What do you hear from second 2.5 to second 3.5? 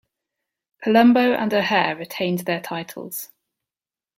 titles.